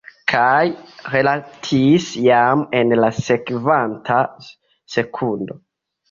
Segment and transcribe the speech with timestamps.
[0.31, 0.61] Kaj
[1.15, 4.17] resaltis jam en la sekvanta
[4.95, 5.59] sekundo.